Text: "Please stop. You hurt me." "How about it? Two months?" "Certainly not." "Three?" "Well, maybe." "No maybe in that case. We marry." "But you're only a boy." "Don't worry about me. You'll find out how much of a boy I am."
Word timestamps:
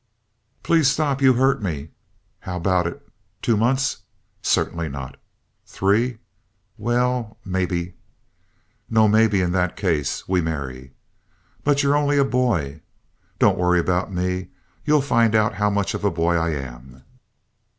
"Please 0.63 0.87
stop. 0.87 1.21
You 1.21 1.33
hurt 1.33 1.61
me." 1.61 1.89
"How 2.39 2.57
about 2.57 2.87
it? 2.87 3.07
Two 3.39 3.55
months?" 3.55 3.97
"Certainly 4.41 4.89
not." 4.89 5.15
"Three?" 5.67 6.17
"Well, 6.75 7.37
maybe." 7.45 7.93
"No 8.89 9.07
maybe 9.07 9.41
in 9.41 9.51
that 9.51 9.75
case. 9.77 10.27
We 10.27 10.41
marry." 10.41 10.93
"But 11.63 11.83
you're 11.83 11.95
only 11.95 12.17
a 12.17 12.25
boy." 12.25 12.81
"Don't 13.37 13.59
worry 13.59 13.79
about 13.79 14.11
me. 14.11 14.47
You'll 14.85 15.01
find 15.01 15.35
out 15.35 15.53
how 15.53 15.69
much 15.69 15.93
of 15.93 16.03
a 16.03 16.09
boy 16.09 16.33
I 16.35 16.49
am." 16.49 17.03